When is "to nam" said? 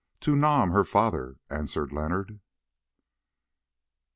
0.21-0.71